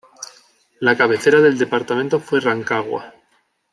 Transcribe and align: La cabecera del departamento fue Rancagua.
La 0.79 0.97
cabecera 0.97 1.39
del 1.41 1.59
departamento 1.59 2.19
fue 2.19 2.39
Rancagua. 2.39 3.13